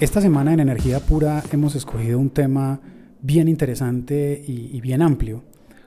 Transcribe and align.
Esta 0.00 0.20
semana 0.20 0.52
en 0.52 0.60
Energía 0.60 1.00
Pura 1.00 1.42
hemos 1.50 1.74
escogido 1.74 2.20
un 2.20 2.30
tema 2.30 2.80
bien 3.20 3.48
interesante 3.48 4.40
y, 4.46 4.80
bien 4.80 5.02
amplio, 5.02 5.42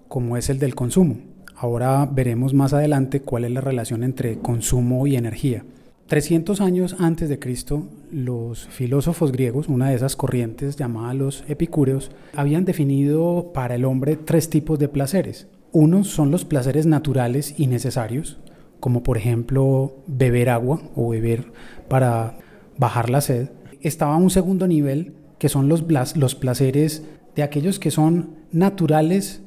como 0.09 0.35
es 0.35 0.49
el 0.49 0.59
del 0.59 0.75
consumo. 0.75 1.15
Ahora 1.55 2.05
veremos 2.11 2.53
más 2.53 2.73
adelante 2.73 3.21
cuál 3.21 3.45
es 3.45 3.51
la 3.51 3.61
relación 3.61 4.03
entre 4.03 4.37
consumo 4.39 5.07
y 5.07 5.15
energía. 5.15 5.63
300 6.07 6.59
años 6.59 6.97
antes 6.99 7.29
de 7.29 7.39
Cristo, 7.39 7.87
los 8.11 8.67
filósofos 8.67 9.31
griegos, 9.31 9.69
una 9.69 9.87
de 9.91 9.95
esas 9.95 10.17
corrientes 10.17 10.75
llamadas 10.75 11.15
los 11.15 11.43
epicúreos, 11.47 12.11
habían 12.35 12.65
definido 12.65 13.51
para 13.53 13.75
el 13.75 13.85
hombre 13.85 14.17
tres 14.17 14.49
tipos 14.49 14.77
de 14.77 14.89
placeres. 14.89 15.47
Unos 15.71 16.09
son 16.09 16.31
los 16.31 16.43
placeres 16.43 16.85
naturales 16.85 17.55
y 17.57 17.67
necesarios, 17.67 18.39
como 18.81 19.03
por 19.03 19.17
ejemplo 19.17 19.95
beber 20.05 20.49
agua 20.49 20.81
o 20.97 21.11
beber 21.11 21.53
para 21.87 22.37
bajar 22.77 23.09
la 23.09 23.21
sed 23.21 23.51
estaba 23.81 24.15
un 24.17 24.29
segundo 24.29 24.67
nivel, 24.67 25.13
que 25.37 25.49
son 25.49 25.67
los, 25.67 25.85
los 26.15 26.35
placeres 26.35 27.03
de 27.35 27.43
aquellos 27.43 27.79
que 27.79 27.91
son 27.91 28.35
naturales, 28.51 29.41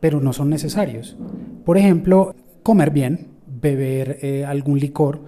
pero 0.00 0.20
no 0.20 0.32
son 0.32 0.50
necesarios. 0.50 1.16
Por 1.64 1.78
ejemplo, 1.78 2.34
comer 2.62 2.90
bien, 2.90 3.28
beber 3.60 4.18
eh, 4.22 4.44
algún 4.44 4.78
licor 4.78 5.20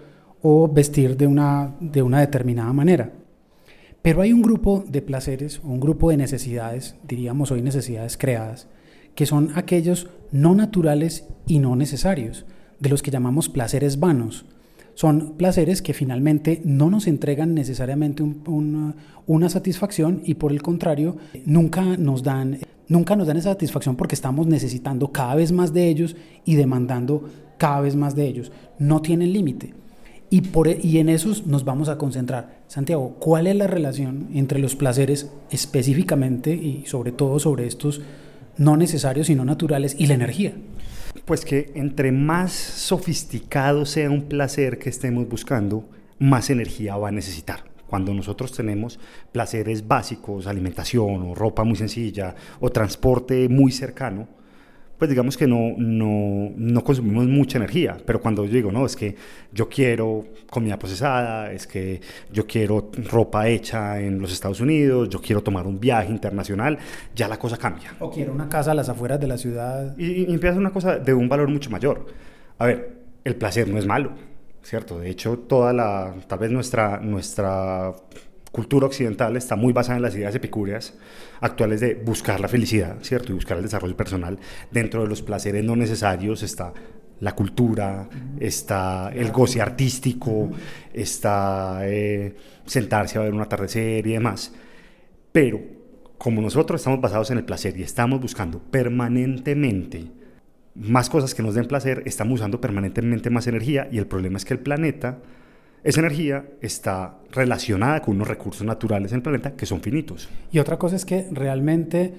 o 0.43 0.69
vestir 0.69 1.17
de 1.17 1.27
una, 1.27 1.75
de 1.81 2.03
una 2.03 2.21
determinada 2.21 2.73
manera. 2.73 3.13
Pero 4.03 4.23
hay 4.23 4.33
un 4.33 4.43
grupo 4.43 4.85
de 4.89 5.03
placeres, 5.03 5.61
un 5.63 5.79
grupo 5.79 6.11
de 6.11 6.17
necesidades, 6.17 6.97
diríamos 7.07 7.53
hoy 7.53 7.63
necesidades 7.63 8.17
creadas, 8.17 8.67
que 9.15 9.27
son 9.27 9.51
aquellos 9.55 10.09
no 10.33 10.55
naturales 10.55 11.29
y 11.47 11.61
no 11.61 11.77
necesarios, 11.77 12.45
de 12.81 12.89
los 12.89 13.03
que 13.03 13.13
llamamos 13.13 13.49
placeres 13.49 14.01
vanos 14.01 14.45
son 14.95 15.35
placeres 15.37 15.83
que 15.83 15.95
finalmente 15.95 16.61
no 16.65 16.91
nos 16.91 17.07
entregan 17.07 17.55
necesariamente 17.55 18.23
una 18.23 19.49
satisfacción 19.49 20.23
y 20.25 20.35
por 20.35 20.53
el 20.53 20.63
contrario 20.63 21.17
nunca 21.47 21.83
nos 21.97 22.23
dan 22.23 22.59
nunca 22.89 23.17
nos 23.17 23.27
dan 23.27 23.37
esa 23.37 23.51
satisfacción 23.51 23.97
porque 23.97 24.15
estamos 24.15 24.47
necesitando 24.47 25.11
cada 25.11 25.35
vez 25.35 25.51
más 25.51 25.73
de 25.73 25.89
ellos 25.89 26.15
y 26.45 26.57
demandando 26.57 27.29
cada 27.59 27.81
vez 27.81 27.97
más 27.97 28.15
de 28.15 28.27
ellos. 28.27 28.53
No 28.79 29.03
tienen 29.03 29.33
límite. 29.33 29.75
Y, 30.31 30.41
por, 30.41 30.69
e, 30.69 30.79
y 30.83 30.99
en 30.99 31.09
esos 31.09 31.47
nos 31.47 31.65
vamos 31.65 31.89
a 31.89 31.99
concentrar. 31.99 32.63
Santiago, 32.67 33.17
¿cuál 33.19 33.47
es 33.47 33.57
la 33.57 33.67
relación 33.67 34.29
entre 34.35 34.59
los 34.59 34.77
placeres 34.77 35.31
específicamente 35.51 36.55
y 36.55 36.85
sobre 36.87 37.13
todo 37.13 37.39
sobre 37.39 37.67
estos 37.67 38.01
no 38.57 38.77
necesarios 38.77 39.29
y 39.31 39.35
no 39.35 39.45
naturales 39.45 39.95
y 39.99 40.07
la 40.07 40.15
energía? 40.15 40.55
Pues 41.25 41.45
que 41.45 41.71
entre 41.75 42.11
más 42.11 42.53
sofisticado 42.53 43.87
sea 43.87 44.11
un 44.11 44.23
placer 44.23 44.79
que 44.79 44.89
estemos 44.89 45.29
buscando, 45.29 45.89
más 46.19 46.51
energía 46.51 46.97
va 46.97 47.09
a 47.09 47.13
necesitar. 47.13 47.65
Cuando 47.87 48.13
nosotros 48.13 48.53
tenemos 48.53 48.99
placeres 49.31 49.87
básicos, 49.87 50.47
alimentación 50.47 51.23
o 51.23 51.35
ropa 51.35 51.63
muy 51.63 51.77
sencilla 51.77 52.35
o 52.59 52.71
transporte 52.71 53.49
muy 53.49 53.71
cercano, 53.71 54.27
pues 55.03 55.11
digamos 55.11 55.37
que 55.37 55.49
no, 55.49 55.75
no, 55.79 56.53
no, 56.55 56.85
consumimos 56.85 57.27
mucha 57.27 57.59
energía, 57.59 57.97
pero 58.07 58.21
cuando 58.21 58.45
yo 58.45 58.53
digo, 58.53 58.71
no, 58.71 58.87
es 58.87 58.95
que 58.95 59.17
yo 59.51 59.69
quiero 59.69 60.27
comida 60.49 60.79
procesada, 60.79 61.51
es 61.51 61.67
que 61.67 62.01
yo 62.31 62.47
quiero 62.47 62.93
ropa 63.11 63.49
hecha 63.49 64.01
en 64.01 64.21
los 64.21 64.33
Estados 64.33 64.61
Unidos, 64.61 65.09
yo 65.09 65.21
quiero 65.21 65.43
tomar 65.43 65.67
un 65.67 65.81
viaje 65.81 66.09
internacional, 66.09 66.79
ya 67.17 67.27
la 67.27 67.37
cosa 67.37 67.57
cambia. 67.57 67.97
O 67.99 68.13
quiero 68.13 68.33
una 68.33 68.49
casa 68.49 68.71
a 68.71 68.75
las 68.75 68.89
afueras 68.89 69.19
de 69.19 69.27
la 69.27 69.37
ciudad. 69.37 69.93
Y, 69.99 70.23
y 70.23 70.33
empieza 70.33 70.57
una 70.57 70.71
cosa 70.71 71.01
de 71.01 71.13
un 71.13 71.29
valor 71.29 71.49
mucho 71.49 71.69
mayor. 71.69 72.07
A 72.59 72.67
ver, 72.67 72.93
el 73.25 73.35
placer 73.35 73.67
no 73.67 73.79
es 73.79 73.87
malo, 73.87 74.13
¿cierto? 74.63 75.01
De 75.01 75.11
hecho, 75.11 75.37
toda 75.37 75.73
la, 75.73 76.15
tal 76.29 76.39
vez 76.39 76.53
nuestra, 76.53 77.01
nuestra 77.01 77.93
cultura 78.53 78.87
occidental 78.87 79.37
está 79.37 79.57
muy 79.57 79.73
basada 79.73 79.97
en 79.97 80.03
las 80.03 80.15
ideas 80.15 80.35
epicúreas 80.35 80.95
actuales 81.41 81.81
de 81.81 81.95
buscar 81.95 82.39
la 82.39 82.49
felicidad, 82.49 82.99
¿cierto? 83.01 83.33
Y 83.33 83.35
buscar 83.35 83.57
el 83.57 83.63
desarrollo 83.65 83.97
personal. 83.97 84.39
Dentro 84.71 85.03
de 85.03 85.09
los 85.09 85.23
placeres 85.23 85.65
no 85.65 85.75
necesarios 85.75 86.43
está 86.43 86.73
la 87.21 87.35
cultura, 87.35 88.09
está 88.39 89.11
el 89.15 89.31
goce 89.31 89.61
artístico, 89.61 90.51
está 90.93 91.81
eh, 91.85 92.35
sentarse 92.67 93.19
a 93.19 93.23
ver 93.23 93.33
un 93.33 93.41
atardecer 93.41 94.07
y 94.07 94.13
demás. 94.13 94.53
Pero 95.33 95.61
como 96.19 96.43
nosotros 96.43 96.81
estamos 96.81 97.01
basados 97.01 97.31
en 97.31 97.39
el 97.39 97.45
placer 97.45 97.77
y 97.79 97.83
estamos 97.83 98.21
buscando 98.21 98.59
permanentemente 98.59 100.11
más 100.75 101.11
cosas 101.11 101.35
que 101.35 101.43
nos 101.43 101.55
den 101.55 101.67
placer, 101.67 102.03
estamos 102.07 102.41
usando 102.41 102.61
permanentemente 102.61 103.31
más 103.31 103.47
energía 103.47 103.89
y 103.91 103.99
el 103.99 104.07
problema 104.07 104.37
es 104.37 104.45
que 104.45 104.55
el 104.55 104.61
planeta 104.61 105.19
esa 105.85 106.01
energía 106.01 106.45
está 106.61 107.19
relacionada 107.33 108.01
con 108.03 108.17
unos 108.17 108.29
recursos 108.29 108.65
naturales 108.67 109.13
en 109.13 109.17
el 109.17 109.23
planeta 109.23 109.53
que 109.53 109.67
son 109.67 109.81
finitos. 109.81 110.29
Y 110.53 110.59
otra 110.59 110.79
cosa 110.79 110.97
es 110.97 111.05
que 111.05 111.27
realmente 111.33 112.15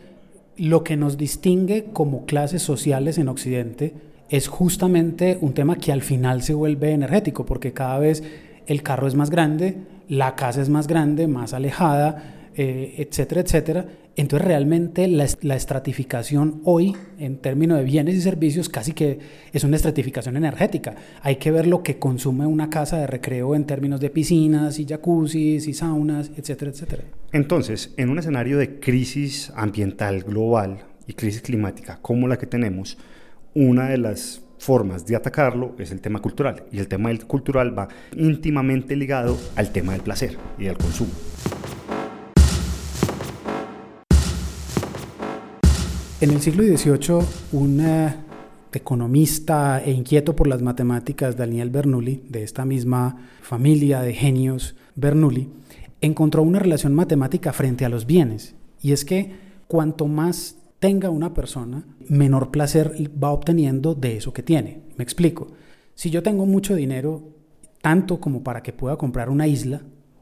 lo 0.57 0.83
que 0.83 0.97
nos 0.97 1.17
distingue 1.17 1.85
como 1.93 2.25
clases 2.25 2.61
sociales 2.61 3.17
en 3.17 3.27
Occidente 3.27 3.93
es 4.29 4.47
justamente 4.47 5.37
un 5.41 5.53
tema 5.53 5.77
que 5.77 5.91
al 5.91 6.01
final 6.01 6.41
se 6.41 6.53
vuelve 6.53 6.91
energético, 6.91 7.45
porque 7.45 7.73
cada 7.73 7.99
vez 7.99 8.23
el 8.67 8.81
carro 8.81 9.07
es 9.07 9.15
más 9.15 9.29
grande, 9.29 9.77
la 10.09 10.35
casa 10.35 10.61
es 10.61 10.69
más 10.69 10.87
grande, 10.87 11.27
más 11.27 11.53
alejada, 11.53 12.49
eh, 12.55 12.95
etcétera, 12.97 13.41
etcétera. 13.41 13.85
Entonces 14.15 14.47
realmente 14.47 15.07
la, 15.07 15.25
estratificación 15.25 16.61
hoy 16.65 16.95
en 17.17 17.37
términos 17.37 17.79
de 17.79 17.83
bienes 17.83 18.15
y 18.15 18.21
servicios 18.21 18.69
casi 18.69 18.93
que 18.93 19.17
es 19.51 19.63
una 19.63 19.75
estratificación 19.75 20.37
energética. 20.37 20.95
Hay 21.21 21.37
que 21.37 21.49
ver 21.51 21.65
lo 21.65 21.81
que 21.81 21.97
consume 21.97 22.45
una 22.45 22.69
casa 22.69 22.97
de 22.97 23.07
recreo 23.07 23.55
en 23.55 23.65
términos 23.65 23.99
de 23.99 24.11
piscinas 24.11 24.77
y 24.77 24.85
jacuzzis 24.85 25.67
y 25.67 25.73
saunas, 25.73 26.31
etcétera, 26.37 26.69
etcétera. 26.71 27.03
Entonces, 27.31 27.93
en 27.97 28.09
un 28.09 28.19
escenario 28.19 28.59
de 28.59 28.79
crisis 28.79 29.51
ambiental 29.55 30.21
global 30.21 30.83
y 31.07 31.13
crisis 31.13 31.41
climática 31.41 31.97
como 32.01 32.27
la 32.27 32.37
que 32.37 32.45
tenemos, 32.45 32.99
una 33.55 33.89
de 33.89 33.97
las 33.97 34.43
formas 34.59 35.05
de 35.05 35.15
atacarlo 35.15 35.75
es 35.79 35.91
el 35.91 36.01
tema 36.01 36.21
cultural 36.21 36.63
y 36.71 36.79
el 36.79 36.87
tema 36.87 37.09
cultural 37.27 37.77
va 37.77 37.89
íntimamente 38.15 38.95
ligado 38.95 39.37
al 39.55 39.71
tema 39.71 39.93
del 39.93 40.01
placer 40.01 40.37
y 40.57 40.65
del 40.65 40.77
consumo. 40.77 41.11
En 46.23 46.29
el 46.29 46.39
siglo 46.39 46.63
XVIII, 46.63 47.19
un 47.51 47.81
eh, 47.81 48.15
economista 48.71 49.83
e 49.83 49.91
inquieto 49.91 50.33
por 50.33 50.47
las 50.47 50.61
matemáticas, 50.61 51.35
Daniel 51.35 51.69
Bernoulli, 51.69 52.23
de 52.29 52.43
esta 52.43 52.63
misma 52.63 53.27
familia 53.41 53.99
de 53.99 54.13
genios 54.13 54.73
Bernoulli, 54.95 55.49
encontró 55.99 56.41
una 56.43 56.59
relación 56.59 56.93
matemática 56.93 57.51
frente 57.51 57.83
a 57.83 57.89
los 57.89 58.05
bienes. 58.05 58.55
Y 58.81 58.93
es 58.93 59.03
que 59.03 59.33
cuanto 59.67 60.07
más 60.07 60.55
tenga 60.79 61.09
una 61.09 61.33
persona, 61.33 61.85
menor 62.07 62.51
placer 62.51 62.93
va 63.21 63.31
obteniendo 63.31 63.93
de 63.93 64.15
eso 64.15 64.31
que 64.31 64.43
tiene. 64.43 64.79
Me 64.95 65.03
explico. 65.03 65.47
Si 65.93 66.09
yo 66.09 66.23
tengo 66.23 66.45
mucho 66.45 66.73
dinero, 66.73 67.21
tanto 67.81 68.21
como 68.21 68.45
para 68.45 68.63
que 68.63 68.71
pueda 68.71 68.95
comprar 68.95 69.29
una 69.29 69.45
isla 69.45 69.81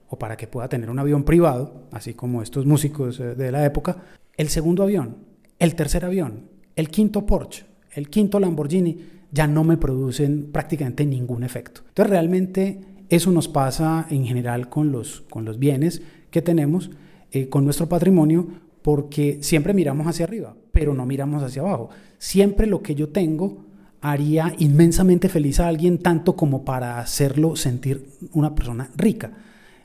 o 0.10 0.18
para 0.18 0.36
que 0.36 0.48
pueda 0.48 0.68
tener 0.68 0.90
un 0.90 0.98
avión 0.98 1.26
privado, 1.26 1.84
así 1.92 2.16
como 2.16 2.42
estos 2.42 2.66
músicos 2.66 3.20
eh, 3.20 3.36
de 3.36 3.52
la 3.52 3.64
época, 3.64 3.98
el 4.36 4.50
segundo 4.50 4.82
avión 4.82 5.30
el 5.62 5.76
tercer 5.76 6.04
avión, 6.06 6.48
el 6.76 6.90
quinto 6.90 7.28
Porsche, 7.28 7.66
el 7.94 8.10
quinto 8.10 8.40
Lamborghini, 8.40 8.98
ya 9.32 9.46
no 9.46 9.64
me 9.64 9.78
producen 9.78 10.52
prácticamente 10.52 11.06
ningún 11.06 11.44
efecto. 11.44 11.82
Entonces 11.90 12.10
realmente 12.10 12.80
eso 13.10 13.30
nos 13.30 13.48
pasa 13.48 14.08
en 14.10 14.26
general 14.26 14.70
con 14.70 14.92
los, 14.92 15.22
con 15.30 15.46
los 15.46 15.60
bienes 15.60 16.02
que 16.32 16.42
tenemos, 16.42 16.90
eh, 17.32 17.48
con 17.48 17.64
nuestro 17.64 17.88
patrimonio, 17.88 18.48
porque 18.82 19.38
siempre 19.42 19.76
miramos 19.76 20.08
hacia 20.08 20.26
arriba, 20.26 20.56
pero 20.72 20.96
no 20.96 21.06
miramos 21.06 21.44
hacia 21.44 21.62
abajo. 21.62 21.92
Siempre 22.18 22.66
lo 22.66 22.82
que 22.82 22.96
yo 22.96 23.10
tengo 23.10 23.64
haría 24.02 24.56
inmensamente 24.58 25.30
feliz 25.30 25.60
a 25.60 25.68
alguien, 25.68 26.00
tanto 26.00 26.36
como 26.36 26.66
para 26.66 27.00
hacerlo 27.00 27.56
sentir 27.56 28.08
una 28.34 28.56
persona 28.56 28.90
rica. 28.98 29.32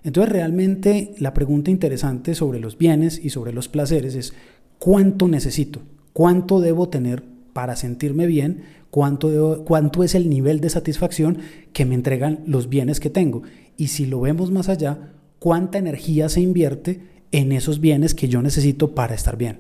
Entonces 0.07 0.33
realmente 0.33 1.15
la 1.19 1.35
pregunta 1.35 1.71
interesante 1.71 2.35
sobre 2.35 2.61
los 2.61 2.79
bienes 2.79 3.23
y 3.23 3.31
sobre 3.31 3.53
los 3.53 3.69
placeres 3.69 4.15
es 4.15 4.35
cuánto 4.79 5.29
necesito, 5.29 5.83
cuánto 6.13 6.61
debo 6.61 6.89
tener 6.89 7.25
para 7.53 7.77
sentirme 7.77 8.27
bien, 8.27 8.65
cuánto, 8.91 9.65
cuánto 9.65 10.05
es 10.05 10.15
el 10.15 10.29
nivel 10.29 10.61
de 10.61 10.71
satisfacción 10.71 11.39
que 11.73 11.85
me 11.85 11.95
entregan 11.95 12.43
los 12.47 12.69
bienes 12.69 13.01
que 13.01 13.11
tengo. 13.11 13.43
Y 13.77 13.89
si 13.89 14.07
lo 14.07 14.21
vemos 14.21 14.51
más 14.51 14.69
allá, 14.69 15.13
cuánta 15.39 15.79
energía 15.79 16.29
se 16.29 16.41
invierte 16.41 17.01
en 17.33 17.53
esos 17.53 17.81
bienes 17.81 18.15
que 18.15 18.29
yo 18.29 18.43
necesito 18.43 18.95
para 18.95 19.15
estar 19.15 19.37
bien. 19.37 19.59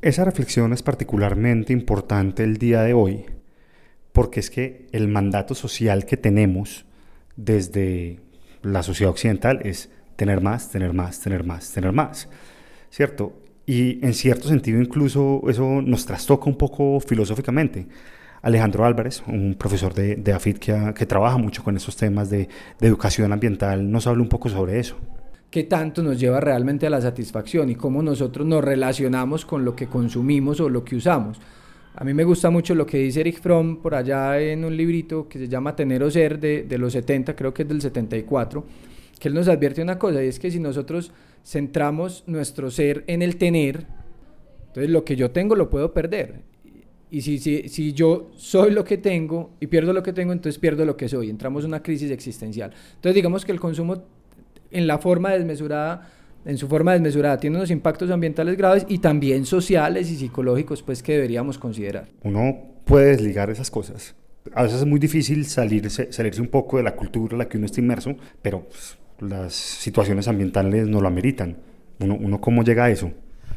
Esa 0.00 0.24
reflexión 0.24 0.72
es 0.72 0.82
particularmente 0.82 1.72
importante 1.72 2.44
el 2.44 2.58
día 2.58 2.82
de 2.82 2.94
hoy, 2.94 3.24
porque 4.12 4.40
es 4.40 4.50
que 4.50 4.86
el 4.92 5.08
mandato 5.08 5.54
social 5.54 6.04
que 6.04 6.16
tenemos 6.16 6.84
desde 7.36 8.20
la 8.62 8.82
sociedad 8.82 9.10
occidental 9.10 9.60
es 9.64 9.90
tener 10.16 10.40
más, 10.40 10.70
tener 10.70 10.92
más, 10.92 11.20
tener 11.20 11.44
más, 11.44 11.72
tener 11.72 11.92
más, 11.92 12.28
¿cierto? 12.90 13.40
Y 13.68 14.02
en 14.02 14.14
cierto 14.14 14.48
sentido 14.48 14.80
incluso 14.80 15.42
eso 15.46 15.82
nos 15.82 16.06
trastoca 16.06 16.48
un 16.48 16.56
poco 16.56 17.00
filosóficamente. 17.00 17.86
Alejandro 18.40 18.86
Álvarez, 18.86 19.22
un 19.26 19.56
profesor 19.58 19.92
de, 19.92 20.16
de 20.16 20.32
AFIT 20.32 20.58
que, 20.58 20.94
que, 20.96 21.04
trabaja 21.04 21.36
mucho 21.36 21.62
con 21.62 21.76
esos 21.76 21.94
temas 21.94 22.30
de, 22.30 22.48
de 22.80 22.86
educación 22.86 23.30
ambiental, 23.30 23.90
nos 23.90 24.06
habla 24.06 24.22
un 24.22 24.28
poco 24.30 24.48
sobre 24.48 24.80
eso 24.80 24.96
qué 25.50 25.64
tanto 25.64 26.02
nos 26.02 26.18
lleva 26.18 26.40
realmente 26.40 26.86
a 26.86 26.90
la 26.90 27.00
satisfacción 27.00 27.70
y 27.70 27.74
cómo 27.74 28.02
nosotros 28.02 28.46
nos 28.46 28.64
relacionamos 28.64 29.44
con 29.44 29.64
lo 29.64 29.74
que 29.76 29.86
consumimos 29.86 30.60
o 30.60 30.68
lo 30.68 30.84
que 30.84 30.96
usamos. 30.96 31.38
A 31.94 32.04
mí 32.04 32.14
me 32.14 32.24
gusta 32.24 32.50
mucho 32.50 32.74
lo 32.74 32.86
que 32.86 32.98
dice 32.98 33.20
Eric 33.20 33.40
Fromm 33.40 33.82
por 33.82 33.94
allá 33.94 34.40
en 34.40 34.64
un 34.64 34.76
librito 34.76 35.28
que 35.28 35.38
se 35.38 35.48
llama 35.48 35.74
Tener 35.74 36.02
o 36.02 36.10
Ser 36.10 36.38
de, 36.38 36.64
de 36.64 36.78
los 36.78 36.92
70, 36.92 37.34
creo 37.34 37.52
que 37.52 37.62
es 37.62 37.68
del 37.68 37.80
74, 37.80 38.64
que 39.18 39.28
él 39.28 39.34
nos 39.34 39.48
advierte 39.48 39.82
una 39.82 39.98
cosa 39.98 40.22
y 40.22 40.28
es 40.28 40.38
que 40.38 40.50
si 40.50 40.60
nosotros 40.60 41.12
centramos 41.44 42.24
nuestro 42.26 42.70
ser 42.70 43.04
en 43.06 43.22
el 43.22 43.36
tener, 43.36 43.86
entonces 44.68 44.90
lo 44.90 45.04
que 45.04 45.16
yo 45.16 45.30
tengo 45.30 45.54
lo 45.54 45.70
puedo 45.70 45.92
perder. 45.92 46.42
Y 47.10 47.22
si, 47.22 47.38
si, 47.38 47.68
si 47.68 47.92
yo 47.94 48.30
soy 48.36 48.70
lo 48.70 48.84
que 48.84 48.98
tengo 48.98 49.50
y 49.60 49.66
pierdo 49.66 49.94
lo 49.94 50.02
que 50.02 50.12
tengo, 50.12 50.32
entonces 50.32 50.58
pierdo 50.58 50.84
lo 50.84 50.96
que 50.96 51.08
soy. 51.08 51.30
Entramos 51.30 51.64
en 51.64 51.70
una 51.70 51.82
crisis 51.82 52.10
existencial. 52.10 52.72
Entonces 52.96 53.14
digamos 53.14 53.44
que 53.46 53.52
el 53.52 53.60
consumo 53.60 54.02
en 54.70 54.86
la 54.86 54.98
forma 54.98 55.30
desmesurada, 55.30 56.10
en 56.44 56.58
su 56.58 56.68
forma 56.68 56.92
desmesurada, 56.92 57.38
tiene 57.38 57.56
unos 57.56 57.70
impactos 57.70 58.10
ambientales 58.10 58.56
graves 58.56 58.86
y 58.88 58.98
también 58.98 59.46
sociales 59.46 60.10
y 60.10 60.16
psicológicos, 60.16 60.82
pues 60.82 61.02
que 61.02 61.12
deberíamos 61.12 61.58
considerar. 61.58 62.08
Uno 62.22 62.58
puede 62.84 63.08
desligar 63.08 63.50
esas 63.50 63.70
cosas. 63.70 64.14
A 64.54 64.62
veces 64.62 64.80
es 64.80 64.86
muy 64.86 64.98
difícil 64.98 65.44
salirse, 65.46 66.12
salirse 66.12 66.40
un 66.40 66.48
poco 66.48 66.78
de 66.78 66.82
la 66.82 66.96
cultura 66.96 67.32
en 67.34 67.38
la 67.38 67.48
que 67.48 67.58
uno 67.58 67.66
está 67.66 67.80
inmerso, 67.80 68.16
pero 68.40 68.64
pues, 68.64 68.96
las 69.20 69.54
situaciones 69.54 70.28
ambientales 70.28 70.86
no 70.86 71.00
lo 71.00 71.08
ameritan. 71.08 71.56
Uno, 72.00 72.16
uno 72.18 72.40
cómo 72.40 72.62
llega 72.62 72.84
a 72.84 72.90
eso. 72.90 73.10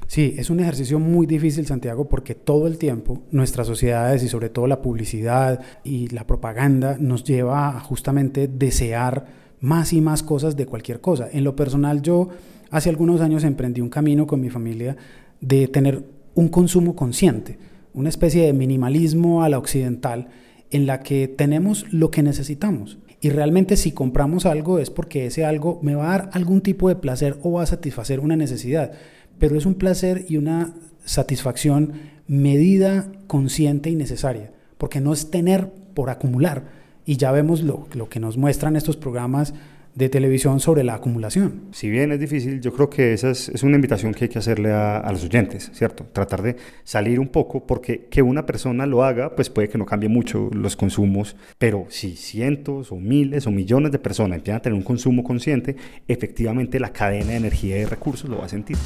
Sí, 0.08 0.36
es 0.38 0.50
un 0.50 0.60
ejercicio 0.60 1.00
muy 1.00 1.26
difícil, 1.26 1.66
Santiago, 1.66 2.10
porque 2.10 2.36
todo 2.36 2.68
el 2.68 2.78
tiempo 2.78 3.24
nuestras 3.32 3.68
sociedades 3.68 4.24
y 4.24 4.28
sobre 4.28 4.50
todo 4.50 4.68
la 4.68 4.82
publicidad 4.82 5.62
y 5.86 6.10
la 6.10 6.28
propaganda 6.28 6.98
nos 7.00 7.24
lleva 7.24 7.70
a 7.70 7.80
justamente 7.80 8.50
desear 8.50 9.26
más 9.62 9.94
y 9.94 10.02
más 10.02 10.22
cosas 10.22 10.58
de 10.58 10.66
cualquier 10.66 11.00
cosa. 11.00 11.30
En 11.32 11.46
lo 11.46 11.56
personal, 11.56 12.02
yo 12.02 12.28
hace 12.72 12.90
algunos 12.90 13.22
años 13.22 13.44
emprendí 13.46 13.80
un 13.80 13.90
camino 13.90 14.28
con 14.28 14.42
mi 14.42 14.50
familia 14.50 14.98
de 15.40 15.68
tener 15.68 16.04
un 16.36 16.50
consumo 16.50 16.96
consciente, 16.96 17.58
una 17.94 18.10
especie 18.10 18.46
de 18.46 18.54
minimalismo 18.54 19.44
a 19.44 19.50
la 19.50 19.60
occidental 19.60 20.28
en 20.72 20.88
la 20.88 21.02
que 21.02 21.28
tenemos 21.28 21.86
lo 21.92 22.12
que 22.12 22.24
necesitamos. 22.24 22.98
Y 23.22 23.30
realmente 23.30 23.78
si 23.78 23.92
compramos 23.92 24.46
algo 24.46 24.80
es 24.80 24.90
porque 24.90 25.28
ese 25.28 25.46
algo 25.46 25.80
me 25.84 25.96
va 25.96 26.06
a 26.06 26.18
dar 26.18 26.30
algún 26.34 26.62
tipo 26.62 26.90
de 26.90 26.96
placer 26.96 27.38
o 27.44 27.54
va 27.54 27.64
a 27.64 27.68
satisfacer 27.68 28.20
una 28.20 28.36
necesidad. 28.36 28.92
Pero 29.38 29.56
es 29.56 29.66
un 29.66 29.76
placer 29.76 30.26
y 30.28 30.38
una 30.38 30.74
satisfacción 31.06 31.94
medida, 32.28 33.12
consciente 33.28 33.90
y 33.92 33.96
necesaria. 33.96 34.52
Porque 34.78 35.02
no 35.02 35.14
es 35.14 35.30
tener 35.30 35.72
por 35.94 36.10
acumular, 36.10 36.82
y 37.06 37.18
ya 37.18 37.32
vemos 37.32 37.62
lo, 37.62 37.88
lo 37.94 38.10
que 38.10 38.20
nos 38.20 38.38
muestran 38.38 38.76
estos 38.76 38.98
programas 38.98 39.54
de 39.96 40.10
televisión 40.10 40.60
sobre 40.60 40.84
la 40.84 40.96
acumulación. 40.96 41.64
Si 41.72 41.90
bien 41.90 42.12
es 42.12 42.20
difícil, 42.20 42.62
yo 42.62 42.74
creo 42.74 42.90
que 42.90 43.14
esa 43.14 43.32
es, 43.32 43.50
es 43.50 43.64
una 43.64 43.76
invitación 43.76 44.14
que 44.14 44.26
hay 44.26 44.30
que 44.30 44.40
hacerle 44.40 44.72
a, 44.72 44.98
a, 44.98 45.12
los 45.12 45.24
oyentes, 45.24 45.72
¿cierto? 45.74 46.06
Tratar 46.12 46.42
de 46.42 46.56
salir 46.84 47.20
un 47.20 47.28
poco, 47.28 47.66
porque 47.66 48.08
que 48.10 48.22
una 48.22 48.46
persona 48.46 48.86
lo 48.86 49.04
haga, 49.04 49.36
pues 49.36 49.50
puede 49.50 49.70
que 49.70 49.78
no 49.78 49.86
cambie 49.86 50.10
mucho 50.10 50.50
los 50.54 50.76
consumos, 50.76 51.36
pero 51.58 51.86
si 51.90 52.16
cientos 52.16 52.92
o 52.92 52.96
miles 52.96 53.48
o 53.48 53.52
millones 53.52 53.92
de 53.92 54.00
personas 54.00 54.38
empiezan 54.38 54.60
a 54.60 54.62
tener 54.62 54.78
un 54.78 54.84
consumo 54.84 55.24
consciente, 55.24 55.76
efectivamente 56.08 56.80
la 56.80 56.94
cadena 56.94 57.32
de 57.32 57.38
energía 57.38 57.78
y 57.78 57.82
de 57.82 57.88
recursos 57.88 58.30
lo 58.30 58.38
va 58.38 58.46
a 58.46 58.50
sentir. 58.50 58.78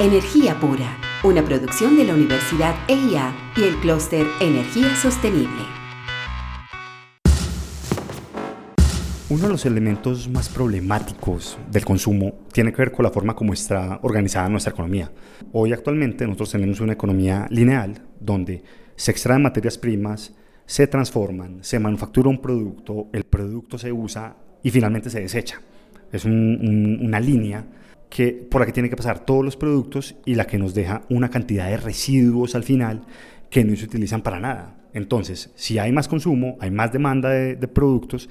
Energía 0.00 0.58
pura 0.60 0.96
una 1.24 1.44
producción 1.44 1.96
de 1.96 2.04
la 2.04 2.14
Universidad 2.14 2.76
EIA 2.86 3.34
y 3.56 3.64
el 3.64 3.76
clúster 3.80 4.24
Energía 4.40 4.94
Sostenible. 4.94 5.77
Uno 9.30 9.42
de 9.42 9.50
los 9.50 9.66
elementos 9.66 10.26
más 10.26 10.48
problemáticos 10.48 11.58
del 11.70 11.84
consumo 11.84 12.32
tiene 12.50 12.72
que 12.72 12.78
ver 12.78 12.92
con 12.92 13.02
la 13.02 13.10
forma 13.10 13.36
como 13.36 13.52
está 13.52 14.00
organizada 14.02 14.48
nuestra 14.48 14.72
economía. 14.72 15.12
Hoy 15.52 15.74
actualmente 15.74 16.24
nosotros 16.24 16.52
tenemos 16.52 16.80
una 16.80 16.94
economía 16.94 17.46
lineal 17.50 18.00
donde 18.18 18.62
se 18.96 19.10
extraen 19.10 19.42
materias 19.42 19.76
primas, 19.76 20.34
se 20.64 20.86
transforman, 20.86 21.58
se 21.60 21.78
manufactura 21.78 22.30
un 22.30 22.40
producto, 22.40 23.08
el 23.12 23.24
producto 23.24 23.76
se 23.76 23.92
usa 23.92 24.34
y 24.62 24.70
finalmente 24.70 25.10
se 25.10 25.20
desecha. 25.20 25.60
Es 26.10 26.24
un, 26.24 26.32
un, 26.32 27.06
una 27.06 27.20
línea 27.20 27.66
que, 28.08 28.32
por 28.32 28.62
la 28.62 28.66
que 28.66 28.72
tienen 28.72 28.88
que 28.88 28.96
pasar 28.96 29.26
todos 29.26 29.44
los 29.44 29.58
productos 29.58 30.16
y 30.24 30.36
la 30.36 30.46
que 30.46 30.56
nos 30.56 30.72
deja 30.72 31.02
una 31.10 31.28
cantidad 31.28 31.68
de 31.68 31.76
residuos 31.76 32.54
al 32.54 32.64
final 32.64 33.02
que 33.50 33.62
no 33.62 33.76
se 33.76 33.84
utilizan 33.84 34.22
para 34.22 34.40
nada. 34.40 34.78
Entonces, 34.94 35.50
si 35.54 35.78
hay 35.78 35.92
más 35.92 36.08
consumo, 36.08 36.56
hay 36.60 36.70
más 36.70 36.94
demanda 36.94 37.28
de, 37.28 37.56
de 37.56 37.68
productos 37.68 38.30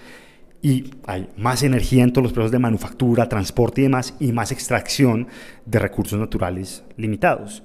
y 0.62 0.92
hay 1.06 1.30
más 1.38 1.64
energía 1.64 2.04
en 2.04 2.12
todos 2.12 2.24
los 2.24 2.34
procesos 2.34 2.52
de 2.52 2.60
manufactura, 2.60 3.30
transporte 3.30 3.82
y 3.82 3.84
demás, 3.86 4.16
y 4.20 4.32
más 4.32 4.52
extracción 4.52 5.28
de 5.66 5.80
recursos 5.80 6.20
naturales 6.20 6.84
limitados. 6.98 7.64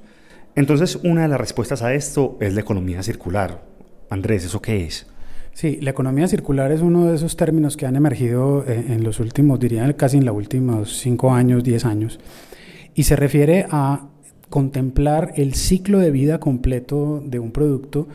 Entonces, 0.54 0.96
una 1.02 1.22
de 1.22 1.28
las 1.28 1.40
respuestas 1.40 1.82
a 1.82 1.94
esto 1.94 2.36
es 2.40 2.54
la 2.54 2.60
economía 2.60 3.02
circular. 3.02 3.64
Andrés, 4.10 4.44
¿eso 4.44 4.60
qué 4.60 4.84
es? 4.84 5.06
Sí, 5.54 5.78
la 5.80 5.90
economía 5.90 6.28
circular 6.28 6.72
es 6.72 6.80
uno 6.80 7.06
de 7.06 7.16
esos 7.16 7.36
términos 7.36 7.76
que 7.76 7.86
han 7.86 7.96
emergido 7.96 8.64
eh, 8.66 8.86
en 8.88 9.04
los 9.04 9.20
últimos, 9.20 9.60
diría 9.60 9.90
casi 9.96 10.18
en 10.18 10.24
los 10.24 10.34
últimos 10.34 10.98
5 10.98 11.32
años, 11.32 11.62
10 11.62 11.84
años, 11.84 12.20
y 12.94 13.02
se 13.04 13.16
refiere 13.16 13.66
a 13.70 14.08
contemplar 14.48 15.32
el 15.36 15.54
ciclo 15.54 15.98
de 15.98 16.10
vida 16.10 16.40
completo 16.40 17.22
de 17.24 17.38
un 17.38 17.52
producto 17.52 18.08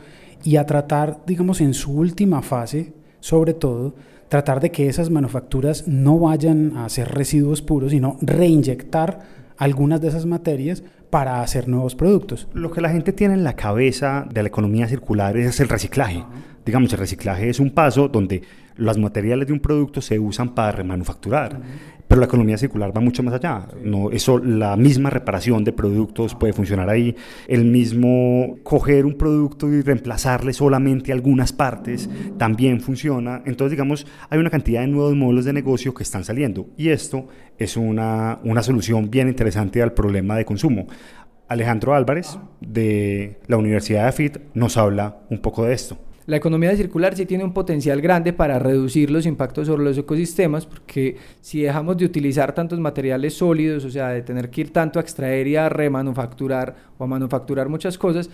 y 0.44 0.56
a 0.56 0.66
tratar, 0.66 1.20
digamos, 1.26 1.60
en 1.60 1.74
su 1.74 1.92
última 1.92 2.42
fase, 2.42 2.92
sobre 3.20 3.54
todo, 3.54 3.94
tratar 4.28 4.60
de 4.60 4.70
que 4.70 4.88
esas 4.88 5.10
manufacturas 5.10 5.88
no 5.88 6.18
vayan 6.18 6.76
a 6.76 6.88
ser 6.88 7.08
residuos 7.08 7.62
puros, 7.62 7.92
sino 7.92 8.16
reinyectar 8.20 9.20
algunas 9.56 10.00
de 10.00 10.08
esas 10.08 10.26
materias 10.26 10.82
para 11.10 11.42
hacer 11.42 11.68
nuevos 11.68 11.94
productos. 11.94 12.48
Lo 12.52 12.70
que 12.70 12.80
la 12.80 12.90
gente 12.90 13.12
tiene 13.12 13.34
en 13.34 13.44
la 13.44 13.56
cabeza 13.56 14.26
de 14.30 14.42
la 14.42 14.48
economía 14.48 14.86
circular 14.86 15.36
es 15.36 15.58
el 15.60 15.68
reciclaje. 15.68 16.24
Digamos, 16.64 16.92
el 16.92 16.98
reciclaje 16.98 17.48
es 17.48 17.60
un 17.60 17.70
paso 17.70 18.08
donde 18.08 18.42
los 18.76 18.98
materiales 18.98 19.48
de 19.48 19.54
un 19.54 19.60
producto 19.60 20.00
se 20.00 20.18
usan 20.18 20.54
para 20.54 20.72
remanufacturar. 20.72 21.60
Pero 22.08 22.20
la 22.20 22.26
economía 22.26 22.56
circular 22.56 22.96
va 22.96 23.02
mucho 23.02 23.22
más 23.22 23.34
allá. 23.34 23.68
No, 23.84 24.10
eso, 24.10 24.38
la 24.38 24.76
misma 24.76 25.10
reparación 25.10 25.62
de 25.62 25.74
productos 25.74 26.34
puede 26.34 26.54
funcionar 26.54 26.88
ahí. 26.88 27.14
El 27.46 27.66
mismo 27.66 28.56
coger 28.62 29.04
un 29.04 29.14
producto 29.14 29.68
y 29.68 29.82
reemplazarle 29.82 30.54
solamente 30.54 31.12
algunas 31.12 31.52
partes 31.52 32.08
también 32.38 32.80
funciona. 32.80 33.42
Entonces, 33.44 33.72
digamos, 33.72 34.06
hay 34.30 34.38
una 34.38 34.48
cantidad 34.48 34.80
de 34.80 34.86
nuevos 34.86 35.14
modelos 35.14 35.44
de 35.44 35.52
negocio 35.52 35.92
que 35.92 36.02
están 36.02 36.24
saliendo. 36.24 36.66
Y 36.78 36.88
esto 36.88 37.26
es 37.58 37.76
una, 37.76 38.38
una 38.42 38.62
solución 38.62 39.10
bien 39.10 39.28
interesante 39.28 39.82
al 39.82 39.92
problema 39.92 40.34
de 40.36 40.46
consumo. 40.46 40.86
Alejandro 41.46 41.94
Álvarez, 41.94 42.38
de 42.60 43.38
la 43.46 43.58
Universidad 43.58 44.02
de 44.02 44.08
AFIT, 44.08 44.38
nos 44.54 44.78
habla 44.78 45.18
un 45.28 45.40
poco 45.40 45.64
de 45.64 45.74
esto 45.74 45.98
la 46.28 46.36
economía 46.36 46.76
circular 46.76 47.16
sí 47.16 47.24
tiene 47.24 47.42
un 47.42 47.54
potencial 47.54 48.02
grande 48.02 48.34
para 48.34 48.58
reducir 48.58 49.10
los 49.10 49.24
impactos 49.24 49.66
sobre 49.66 49.82
los 49.82 49.96
ecosistemas, 49.96 50.66
porque 50.66 51.16
si 51.40 51.62
dejamos 51.62 51.96
de 51.96 52.04
utilizar 52.04 52.54
tantos 52.54 52.78
materiales 52.78 53.32
sólidos, 53.32 53.86
o 53.86 53.90
sea, 53.90 54.10
de 54.10 54.20
tener 54.20 54.50
que 54.50 54.60
ir 54.60 54.70
tanto 54.70 54.98
a 54.98 55.02
extraer 55.02 55.46
y 55.46 55.56
a 55.56 55.70
remanufacturar 55.70 56.76
o 56.98 57.04
a 57.04 57.06
manufacturar 57.06 57.70
muchas 57.70 57.96
cosas, 57.96 58.28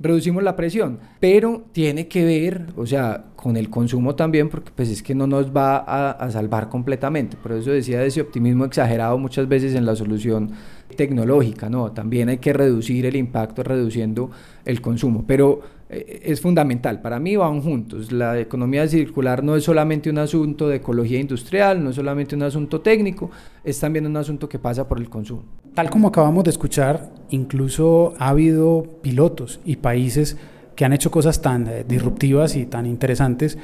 reducimos 0.00 0.42
la 0.42 0.56
presión, 0.56 0.98
pero 1.20 1.62
tiene 1.70 2.08
que 2.08 2.24
ver, 2.24 2.66
o 2.74 2.84
sea, 2.84 3.26
con 3.36 3.56
el 3.56 3.70
consumo 3.70 4.16
también, 4.16 4.48
porque 4.48 4.72
pues 4.74 4.90
es 4.90 5.00
que 5.00 5.14
no 5.14 5.28
nos 5.28 5.54
va 5.54 5.76
a, 5.76 6.10
a, 6.10 6.30
salvar 6.32 6.68
completamente. 6.68 7.36
Por 7.36 7.52
eso 7.52 7.70
decía 7.70 8.00
de 8.00 8.08
ese 8.08 8.22
optimismo 8.22 8.64
exagerado 8.64 9.18
muchas 9.18 9.46
veces 9.46 9.76
en 9.76 9.86
la 9.86 9.94
solución 9.94 10.50
tecnológica, 10.96 11.70
¿no? 11.70 11.92
También 11.92 12.28
hay 12.28 12.38
que 12.38 12.52
reducir 12.52 13.06
el 13.06 13.14
impacto 13.14 13.62
reduciendo 13.62 14.32
el 14.64 14.80
consumo, 14.80 15.24
pero 15.28 15.75
es 15.88 16.40
fundamental. 16.40 17.00
Para 17.00 17.20
mí 17.20 17.36
van 17.36 17.62
juntos. 17.62 18.10
La 18.10 18.38
economía 18.38 18.88
circular 18.88 19.42
no 19.42 19.56
es 19.56 19.64
solamente 19.64 20.10
un 20.10 20.18
asunto 20.18 20.68
de 20.68 20.76
ecología 20.76 21.20
industrial, 21.20 21.82
no 21.82 21.90
es 21.90 21.96
solamente 21.96 22.34
un 22.34 22.42
asunto 22.42 22.80
técnico, 22.80 23.30
es 23.62 23.78
también 23.78 24.06
un 24.06 24.16
asunto 24.16 24.48
que 24.48 24.58
pasa 24.58 24.88
por 24.88 24.98
el 24.98 25.08
consumo. 25.08 25.44
Tal 25.74 25.90
como 25.90 26.08
acabamos 26.08 26.44
de 26.44 26.50
escuchar, 26.50 27.10
incluso 27.30 28.14
ha 28.18 28.30
habido 28.30 28.98
pilotos 29.02 29.60
y 29.64 29.76
países 29.76 30.36
que 30.74 30.84
han 30.84 30.92
hecho 30.92 31.10
cosas 31.10 31.40
tan 31.40 31.66
eh, 31.66 31.84
disruptivas 31.86 32.56
y 32.56 32.66
tan 32.66 32.86
interesantes 32.86 33.58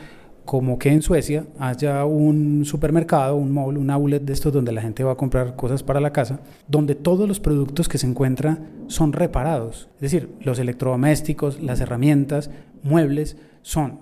como 0.44 0.78
que 0.78 0.90
en 0.90 1.02
Suecia 1.02 1.46
haya 1.58 2.04
un 2.04 2.64
supermercado, 2.64 3.36
un 3.36 3.52
mall, 3.52 3.78
un 3.78 3.90
outlet 3.90 4.22
de 4.22 4.32
estos 4.32 4.52
donde 4.52 4.72
la 4.72 4.82
gente 4.82 5.04
va 5.04 5.12
a 5.12 5.16
comprar 5.16 5.56
cosas 5.56 5.82
para 5.82 6.00
la 6.00 6.12
casa, 6.12 6.40
donde 6.68 6.94
todos 6.94 7.28
los 7.28 7.40
productos 7.40 7.88
que 7.88 7.98
se 7.98 8.06
encuentran 8.06 8.68
son 8.88 9.12
reparados. 9.12 9.88
Es 9.96 10.02
decir, 10.02 10.30
los 10.40 10.58
electrodomésticos, 10.58 11.62
las 11.62 11.80
herramientas, 11.80 12.50
muebles, 12.82 13.36
son 13.62 14.00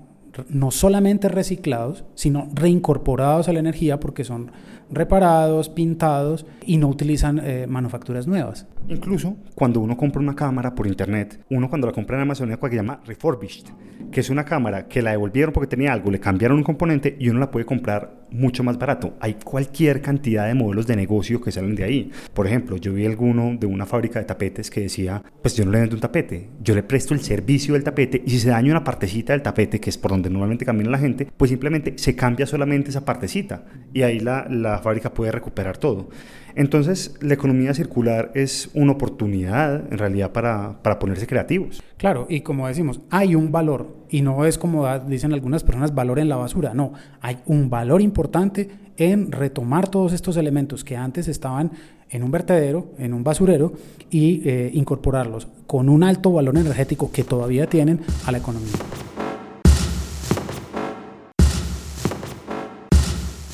no 0.48 0.70
solamente 0.70 1.28
reciclados, 1.28 2.04
sino 2.14 2.48
reincorporados 2.54 3.48
a 3.48 3.52
la 3.52 3.58
energía 3.58 4.00
porque 4.00 4.24
son 4.24 4.52
reparados, 4.90 5.68
pintados 5.68 6.46
y 6.66 6.76
no 6.76 6.88
utilizan 6.88 7.40
eh, 7.42 7.66
manufacturas 7.68 8.26
nuevas. 8.26 8.66
Incluso 8.88 9.36
cuando 9.54 9.80
uno 9.80 9.96
compra 9.96 10.20
una 10.20 10.34
cámara 10.34 10.74
por 10.74 10.86
internet, 10.86 11.44
uno 11.50 11.68
cuando 11.68 11.86
la 11.86 11.92
compra 11.92 12.16
en 12.16 12.22
Amazon 12.22 12.50
es 12.50 12.58
que 12.58 12.68
se 12.68 12.76
llama 12.76 13.00
refurbished, 13.06 13.66
que 14.10 14.20
es 14.20 14.30
una 14.30 14.44
cámara 14.44 14.88
que 14.88 15.02
la 15.02 15.12
devolvieron 15.12 15.52
porque 15.52 15.68
tenía 15.68 15.92
algo, 15.92 16.10
le 16.10 16.18
cambiaron 16.18 16.58
un 16.58 16.64
componente 16.64 17.16
y 17.18 17.28
uno 17.28 17.40
la 17.40 17.50
puede 17.50 17.66
comprar 17.66 18.20
mucho 18.30 18.62
más 18.62 18.78
barato. 18.78 19.14
Hay 19.20 19.34
cualquier 19.34 20.00
cantidad 20.00 20.46
de 20.46 20.54
modelos 20.54 20.86
de 20.86 20.96
negocio 20.96 21.40
que 21.40 21.52
salen 21.52 21.74
de 21.74 21.84
ahí. 21.84 22.10
Por 22.34 22.46
ejemplo, 22.46 22.76
yo 22.76 22.92
vi 22.92 23.06
alguno 23.06 23.56
de 23.58 23.66
una 23.66 23.86
fábrica 23.86 24.18
de 24.18 24.24
tapetes 24.24 24.70
que 24.70 24.82
decía, 24.82 25.22
pues 25.42 25.56
yo 25.56 25.64
no 25.64 25.72
le 25.72 25.80
vendo 25.80 25.96
un 25.96 26.00
tapete, 26.00 26.48
yo 26.62 26.74
le 26.74 26.82
presto 26.82 27.14
el 27.14 27.20
servicio 27.20 27.74
del 27.74 27.84
tapete 27.84 28.22
y 28.24 28.30
si 28.30 28.40
se 28.40 28.50
daña 28.50 28.72
una 28.72 28.84
partecita 28.84 29.32
del 29.32 29.42
tapete, 29.42 29.80
que 29.80 29.90
es 29.90 29.98
por 29.98 30.10
donde 30.10 30.30
normalmente 30.30 30.64
camina 30.64 30.90
la 30.90 30.98
gente, 30.98 31.26
pues 31.36 31.50
simplemente 31.50 31.94
se 31.96 32.14
cambia 32.14 32.46
solamente 32.46 32.90
esa 32.90 33.04
partecita 33.04 33.64
y 33.92 34.02
ahí 34.02 34.20
la, 34.20 34.46
la 34.48 34.79
fábrica 34.80 35.12
puede 35.12 35.32
recuperar 35.32 35.76
todo. 35.78 36.08
Entonces, 36.54 37.16
la 37.20 37.34
economía 37.34 37.74
circular 37.74 38.32
es 38.34 38.70
una 38.74 38.92
oportunidad 38.92 39.92
en 39.92 39.98
realidad 39.98 40.32
para, 40.32 40.82
para, 40.82 40.98
ponerse 40.98 41.26
creativos. 41.26 41.82
Claro, 41.96 42.26
y 42.28 42.40
como 42.40 42.66
decimos, 42.66 43.00
hay 43.10 43.34
un 43.34 43.52
valor, 43.52 43.94
y 44.08 44.22
no 44.22 44.44
es 44.44 44.58
como 44.58 44.86
dicen 45.00 45.32
algunas 45.32 45.62
personas, 45.62 45.94
valor 45.94 46.18
en 46.18 46.28
la 46.28 46.36
basura, 46.36 46.74
no, 46.74 46.92
hay 47.20 47.38
un 47.46 47.70
valor 47.70 48.00
importante 48.00 48.68
en 48.96 49.32
retomar 49.32 49.88
todos 49.88 50.12
estos 50.12 50.36
elementos 50.36 50.84
que 50.84 50.96
antes 50.96 51.28
estaban 51.28 51.72
en 52.10 52.22
un 52.22 52.30
vertedero, 52.30 52.92
en 52.98 53.14
un 53.14 53.22
basurero, 53.22 53.72
y 54.10 54.42
eh, 54.44 54.70
incorporarlos 54.74 55.48
con 55.66 55.88
un 55.88 56.02
alto 56.02 56.32
valor 56.32 56.58
energético 56.58 57.12
que 57.12 57.22
todavía 57.22 57.66
tienen 57.66 58.00
a 58.26 58.32
la 58.32 58.38
economía. 58.38 58.72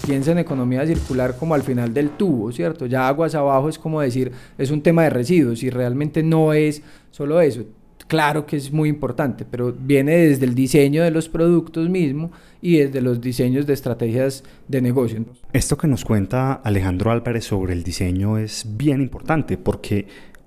Piensa 0.06 0.32
en 0.32 0.38
economía 0.38 0.86
circular 0.86 1.36
como 1.36 1.54
al 1.54 1.62
final 1.62 1.92
del 1.92 2.10
tubo, 2.10 2.52
¿cierto? 2.52 2.86
Ya 2.86 3.08
aguas 3.08 3.34
abajo 3.34 3.68
es 3.68 3.78
como 3.78 4.00
decir, 4.00 4.32
es 4.56 4.70
un 4.70 4.82
tema 4.82 5.02
de 5.02 5.10
residuos 5.10 5.62
y 5.62 5.70
realmente 5.70 6.22
no 6.22 6.52
es 6.52 6.82
solo 7.10 7.40
eso. 7.40 7.64
Claro 8.06 8.46
que 8.46 8.56
es 8.56 8.72
muy 8.72 8.88
importante, 8.88 9.44
pero 9.44 9.72
viene 9.72 10.16
desde 10.16 10.44
el 10.44 10.54
diseño 10.54 11.02
de 11.02 11.10
los 11.10 11.28
productos 11.28 11.88
mismos 11.88 12.30
y 12.62 12.76
desde 12.78 13.00
los 13.00 13.20
diseños 13.20 13.66
de 13.66 13.72
estrategias 13.72 14.44
de 14.68 14.80
negocio. 14.80 15.24
Esto 15.52 15.76
que 15.76 15.88
nos 15.88 16.04
cuenta 16.04 16.52
Alejandro 16.52 17.10
Álvarez 17.10 17.44
sobre 17.44 17.72
el 17.72 17.82
diseño 17.82 18.38
es 18.38 18.64
bien 18.76 19.02
importante 19.02 19.58
porque 19.58 20.06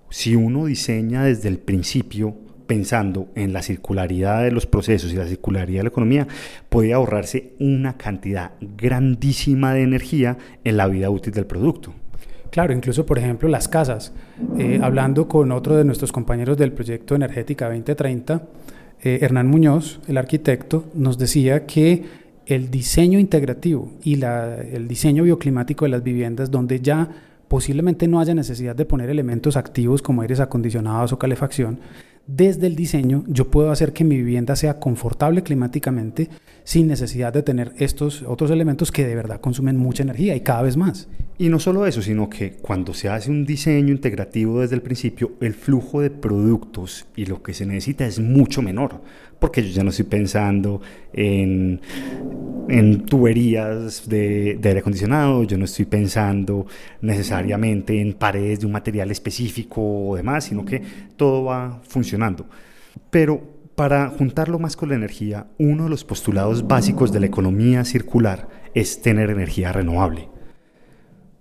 si 0.10 0.36
uno 0.36 0.66
diseña 0.66 1.26
desde 1.26 1.50
el 1.50 1.60
principio, 1.60 2.36
pensando 2.70 3.30
en 3.34 3.52
la 3.52 3.64
circularidad 3.64 4.44
de 4.44 4.52
los 4.52 4.68
procesos 4.68 5.12
y 5.12 5.16
la 5.16 5.26
circularidad 5.26 5.80
de 5.80 5.84
la 5.86 5.90
economía, 5.90 6.28
puede 6.70 6.94
ahorrarse 6.94 7.54
una 7.60 7.98
cantidad 7.98 8.52
grandísima 8.62 9.74
de 9.74 9.82
energía 9.82 10.38
en 10.64 10.78
la 10.78 10.86
vida 10.86 11.10
útil 11.10 11.34
del 11.34 11.48
producto. 11.48 11.96
Claro, 12.52 12.72
incluso 12.72 13.08
por 13.08 13.18
ejemplo 13.18 13.50
las 13.50 13.68
casas. 13.68 14.14
Eh, 14.60 14.80
hablando 14.84 15.28
con 15.28 15.52
otro 15.52 15.78
de 15.78 15.84
nuestros 15.84 16.12
compañeros 16.12 16.58
del 16.58 16.72
proyecto 16.72 17.16
Energética 17.16 17.66
2030, 17.66 18.44
eh, 19.02 19.18
Hernán 19.20 19.48
Muñoz, 19.48 20.00
el 20.08 20.20
arquitecto, 20.20 20.86
nos 20.94 21.18
decía 21.18 21.66
que 21.66 22.04
el 22.46 22.70
diseño 22.70 23.18
integrativo 23.18 23.94
y 24.04 24.22
el 24.24 24.88
diseño 24.88 25.24
bioclimático 25.24 25.86
de 25.86 25.90
las 25.90 26.04
viviendas, 26.04 26.52
donde 26.52 26.82
ya 26.82 27.10
posiblemente 27.48 28.08
no 28.08 28.20
haya 28.20 28.36
necesidad 28.36 28.76
de 28.76 28.86
poner 28.86 29.10
elementos 29.10 29.58
activos 29.58 30.04
como 30.04 30.22
aires 30.22 30.40
acondicionados 30.40 31.12
o 31.14 31.18
calefacción, 31.18 31.80
desde 32.32 32.68
el 32.68 32.76
diseño 32.76 33.24
yo 33.28 33.50
puedo 33.50 33.72
hacer 33.72 33.92
que 33.92 34.04
mi 34.04 34.18
vivienda 34.18 34.56
sea 34.56 34.80
confortable 34.80 35.42
climáticamente 35.42 36.30
sin 36.64 36.88
necesidad 36.88 37.34
de 37.34 37.42
tener 37.42 37.74
estos 37.80 38.22
otros 38.22 38.52
elementos 38.52 38.92
que 38.92 39.08
de 39.08 39.16
verdad 39.16 39.42
consumen 39.42 39.78
mucha 39.78 40.04
energía 40.04 40.36
y 40.36 40.42
cada 40.42 40.62
vez 40.62 40.78
más. 40.78 41.08
Y 41.40 41.48
no 41.50 41.58
solo 41.58 41.88
eso, 41.88 42.02
sino 42.02 42.30
que 42.30 42.52
cuando 42.52 42.94
se 42.94 43.08
hace 43.08 43.32
un 43.32 43.46
diseño 43.46 43.94
integrativo 43.94 44.60
desde 44.60 44.76
el 44.76 44.82
principio, 44.82 45.32
el 45.40 45.54
flujo 45.54 46.02
de 46.02 46.12
productos 46.12 47.08
y 47.16 47.26
lo 47.26 47.42
que 47.42 47.54
se 47.54 47.66
necesita 47.66 48.06
es 48.06 48.20
mucho 48.20 48.62
menor, 48.62 49.02
porque 49.40 49.64
yo 49.64 49.70
ya 49.70 49.84
no 49.84 49.90
estoy 49.90 50.06
pensando 50.06 50.82
en, 51.14 51.80
en 52.68 53.06
tuberías 53.06 54.08
de, 54.10 54.58
de 54.60 54.68
aire 54.68 54.82
acondicionado, 54.82 55.46
yo 55.46 55.58
no 55.58 55.64
estoy 55.64 55.86
pensando 55.86 56.68
necesariamente 57.02 58.02
en 58.02 58.14
paredes 58.14 58.60
de 58.60 58.66
un 58.66 58.74
material 58.74 59.10
específico 59.10 59.82
o 60.10 60.18
demás, 60.18 60.44
sino 60.44 60.66
que 60.66 60.82
todo 61.16 61.46
va 61.46 61.80
funcionando. 61.88 62.19
Pero 63.10 63.42
para 63.76 64.10
juntarlo 64.10 64.60
más 64.60 64.76
con 64.76 64.90
la 64.90 64.96
energía, 64.96 65.48
uno 65.58 65.86
de 65.86 65.90
los 65.90 66.04
postulados 66.04 66.68
básicos 66.68 67.12
de 67.12 67.22
la 67.22 67.28
economía 67.28 67.86
circular 67.86 68.48
es 68.74 69.02
tener 69.02 69.30
energía 69.30 69.72
renovable 69.72 70.30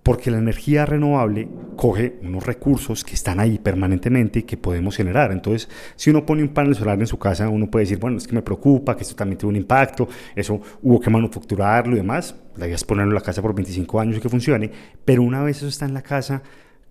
porque 0.09 0.31
la 0.31 0.39
energía 0.39 0.87
renovable 0.87 1.47
coge 1.75 2.17
unos 2.23 2.43
recursos 2.43 3.03
que 3.03 3.13
están 3.13 3.39
ahí 3.39 3.59
permanentemente 3.59 4.43
que 4.43 4.57
podemos 4.57 4.95
generar. 4.95 5.31
Entonces, 5.31 5.69
si 5.95 6.09
uno 6.09 6.25
pone 6.25 6.41
un 6.41 6.49
panel 6.49 6.73
solar 6.73 6.99
en 6.99 7.05
su 7.05 7.19
casa, 7.19 7.47
uno 7.47 7.69
puede 7.69 7.85
decir, 7.85 7.99
bueno, 7.99 8.17
es 8.17 8.25
que 8.25 8.33
me 8.33 8.41
preocupa, 8.41 8.95
que 8.95 9.03
esto 9.03 9.15
también 9.15 9.37
tiene 9.37 9.51
un 9.51 9.55
impacto, 9.57 10.07
eso 10.35 10.59
hubo 10.81 10.99
que 10.99 11.11
manufacturarlo 11.11 11.93
y 11.93 11.97
demás. 11.97 12.35
La 12.55 12.65
idea 12.65 12.75
es 12.75 12.83
ponerlo 12.83 13.11
en 13.11 13.15
la 13.15 13.21
casa 13.21 13.43
por 13.43 13.53
25 13.53 13.99
años 13.99 14.17
y 14.17 14.19
que 14.19 14.29
funcione, 14.29 14.71
pero 15.05 15.21
una 15.21 15.43
vez 15.43 15.57
eso 15.57 15.67
está 15.67 15.85
en 15.85 15.93
la 15.93 16.01
casa, 16.01 16.41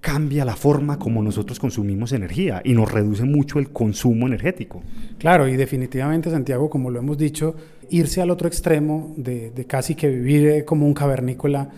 cambia 0.00 0.44
la 0.44 0.56
forma 0.56 0.98
como 0.98 1.22
nosotros 1.22 1.58
consumimos 1.58 2.12
energía 2.12 2.62
y 2.64 2.72
nos 2.72 2.90
reduce 2.90 3.24
mucho 3.24 3.58
el 3.58 3.70
consumo 3.70 4.26
energético. 4.26 4.82
Claro, 5.18 5.48
y 5.48 5.56
definitivamente, 5.56 6.30
Santiago, 6.30 6.70
como 6.70 6.90
lo 6.90 7.00
hemos 7.00 7.18
dicho, 7.18 7.54
irse 7.90 8.20
al 8.20 8.30
otro 8.30 8.48
extremo 8.48 9.14
de, 9.16 9.52
casi 9.66 9.94
que 9.94 10.08
vivir 10.08 10.48
eh, 10.48 10.64
como 10.64 10.86
un 10.86 10.94
cavernícola 10.94 11.68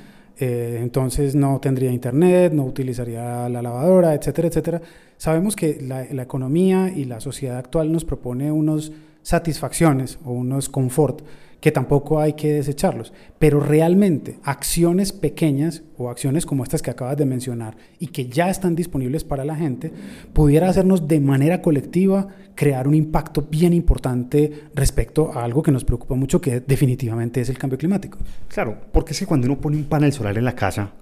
eh, 0.42 0.78
entonces 0.80 1.34
no 1.34 1.60
tendría 1.60 1.92
internet, 1.92 2.54
no 2.54 2.64
utilizaría 2.64 3.46
la 3.50 3.60
lavadora, 3.60 4.14
etcétera, 4.14 4.48
etcétera. 4.48 4.80
Sabemos 5.18 5.54
que 5.54 5.78
la, 5.82 6.06
la 6.10 6.22
economía 6.22 6.90
y 6.94 7.04
la 7.04 7.20
sociedad 7.20 7.58
actual 7.58 7.92
nos 7.92 8.06
propone 8.06 8.50
unos 8.50 8.90
satisfacciones 9.22 10.18
o 10.24 10.32
unos 10.32 10.70
confort 10.70 11.20
que 11.60 11.72
tampoco 11.72 12.20
hay 12.20 12.32
que 12.32 12.54
desecharlos, 12.54 13.12
pero 13.38 13.60
realmente 13.60 14.38
acciones 14.42 15.12
pequeñas 15.12 15.82
o 15.96 16.08
acciones 16.08 16.46
como 16.46 16.64
estas 16.64 16.82
que 16.82 16.90
acabas 16.90 17.16
de 17.16 17.26
mencionar 17.26 17.76
y 17.98 18.08
que 18.08 18.26
ya 18.26 18.48
están 18.48 18.74
disponibles 18.74 19.24
para 19.24 19.44
la 19.44 19.54
gente, 19.54 19.92
pudiera 20.32 20.68
hacernos 20.68 21.06
de 21.06 21.20
manera 21.20 21.60
colectiva 21.60 22.28
crear 22.54 22.88
un 22.88 22.94
impacto 22.94 23.46
bien 23.50 23.72
importante 23.72 24.64
respecto 24.74 25.32
a 25.32 25.44
algo 25.44 25.62
que 25.62 25.72
nos 25.72 25.84
preocupa 25.84 26.14
mucho, 26.14 26.40
que 26.40 26.60
definitivamente 26.60 27.40
es 27.40 27.48
el 27.50 27.58
cambio 27.58 27.78
climático. 27.78 28.18
Claro, 28.48 28.78
porque 28.92 29.12
es 29.12 29.20
que 29.20 29.26
cuando 29.26 29.46
uno 29.46 29.60
pone 29.60 29.76
un 29.76 29.84
panel 29.84 30.12
solar 30.12 30.38
en 30.38 30.44
la 30.44 30.54
casa, 30.54 30.92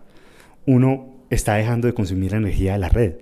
uno 0.67 1.25
está 1.31 1.55
dejando 1.55 1.87
de 1.87 1.95
consumir 1.95 2.33
la 2.33 2.39
energía 2.39 2.73
de 2.73 2.79
la 2.79 2.89
red. 2.89 3.15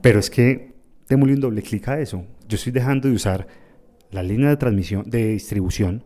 Pero 0.00 0.20
es 0.20 0.30
que 0.30 0.74
démosle 1.08 1.34
un 1.34 1.40
doble 1.40 1.62
clic 1.62 1.88
a 1.88 2.00
eso. 2.00 2.24
Yo 2.48 2.56
estoy 2.56 2.72
dejando 2.72 3.08
de 3.08 3.14
usar 3.14 3.46
la 4.10 4.22
línea 4.22 4.48
de 4.48 4.56
transmisión, 4.56 5.08
de 5.08 5.28
distribución, 5.28 6.04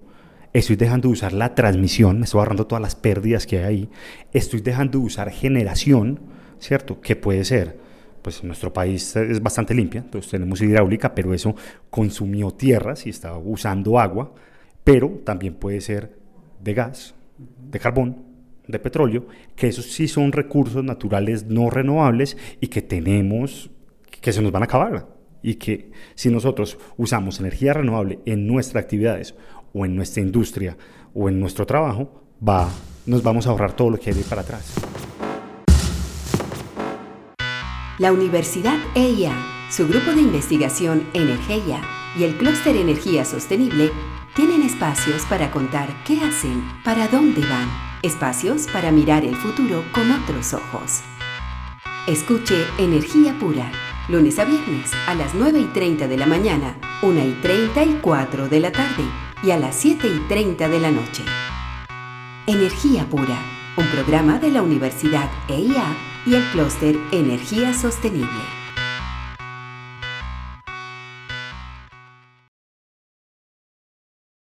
estoy 0.53 0.77
dejando 0.77 1.09
de 1.09 1.13
usar 1.13 1.33
la 1.33 1.55
transmisión, 1.55 2.19
me 2.19 2.25
estoy 2.25 2.41
ahorrando 2.41 2.67
todas 2.67 2.83
las 2.83 2.95
pérdidas 2.95 3.47
que 3.47 3.59
hay 3.59 3.65
ahí, 3.65 3.89
estoy 4.33 4.61
dejando 4.61 4.99
de 4.99 5.05
usar 5.05 5.31
generación, 5.31 6.21
¿cierto? 6.59 7.01
Que 7.01 7.17
puede 7.17 7.45
ser, 7.45 7.79
pues 8.23 8.43
nuestro 8.43 8.73
país 8.73 9.15
es 9.17 9.43
bastante 9.43 9.75
limpia, 9.75 10.01
entonces 10.01 10.31
tenemos 10.31 10.61
hidráulica, 10.61 11.15
pero 11.15 11.33
eso 11.35 11.55
consumió 11.89 12.51
tierras 12.51 13.07
y 13.07 13.11
estaba 13.11 13.39
usando 13.39 13.99
agua, 13.99 14.35
pero 14.83 15.09
también 15.25 15.55
puede 15.55 15.81
ser 15.81 16.17
de 16.63 16.75
gas, 16.75 17.15
de 17.71 17.79
carbón, 17.79 18.25
de 18.67 18.79
petróleo, 18.79 19.27
que 19.57 19.69
esos 19.69 19.87
sí 19.87 20.09
son 20.09 20.33
recursos 20.33 20.85
naturales 20.85 21.47
no 21.47 21.71
renovables 21.71 22.37
y 22.61 22.69
que 22.69 22.83
tenemos, 22.83 23.71
que 24.21 24.33
se 24.33 24.43
nos 24.43 24.53
van 24.53 24.63
a 24.63 24.67
acabar 24.67 25.20
y 25.43 25.55
que 25.55 25.91
si 26.15 26.31
nosotros 26.31 26.79
usamos 26.97 27.41
energía 27.41 27.73
renovable 27.73 28.21
en 28.27 28.47
nuestras 28.47 28.85
actividades 28.85 29.35
o 29.73 29.85
en 29.85 29.97
nuestra 29.97 30.23
industria 30.23 30.77
o 31.15 31.29
en 31.29 31.41
nuestro 31.41 31.67
trabajo, 31.67 32.23
va, 32.47 32.69
nos 33.07 33.23
vamos 33.23 33.47
a 33.47 33.51
ahorrar 33.51 33.75
todo 33.75 33.91
lo 33.91 33.99
que 33.99 34.11
hay 34.11 34.23
para 34.23 34.43
atrás. 34.43 34.75
La 37.99 38.13
Universidad 38.13 38.79
EIA, 38.95 39.35
su 39.71 39.87
grupo 39.87 40.13
de 40.13 40.23
investigación 40.23 41.07
Energía 41.13 41.83
y 42.19 42.25
el 42.25 42.37
Clúster 42.37 42.77
Energía 42.77 43.25
Sostenible 43.25 43.91
tienen 44.35 44.63
espacios 44.63 45.27
para 45.27 45.51
contar 45.51 45.89
qué 46.07 46.19
hacen, 46.21 46.63
para 46.85 47.09
dónde 47.09 47.43
van, 47.43 47.69
espacios 48.03 48.69
para 48.73 48.91
mirar 48.91 49.25
el 49.25 49.35
futuro 49.37 49.85
con 49.93 50.11
otros 50.11 50.55
ojos. 50.55 51.03
Escuche 52.07 52.65
Energía 52.79 53.37
Pura 53.39 53.71
lunes 54.11 54.39
a 54.39 54.45
viernes 54.45 54.91
a 55.07 55.15
las 55.15 55.35
9 55.35 55.61
y 55.61 55.65
30 55.67 56.09
de 56.09 56.17
la 56.17 56.27
mañana, 56.27 56.77
1 57.03 57.25
y 57.25 57.33
34 57.43 58.49
de 58.49 58.61
la 58.61 58.73
tarde, 58.73 59.05
y 59.43 59.53
a 59.53 59.57
las 59.57 59.77
7 59.77 60.07
y 60.09 60.19
30 60.29 60.69
de 60.69 60.81
la 60.81 60.91
noche. 60.91 61.23
Energía 62.47 63.09
Pura, 63.09 63.39
un 63.77 63.87
programa 63.87 64.39
de 64.39 64.51
la 64.51 64.63
Universidad 64.63 65.31
EIA 65.49 65.97
y 66.27 66.35
el 66.35 66.43
Clúster 66.51 66.99
Energía 67.13 67.73
Sostenible. 67.73 68.60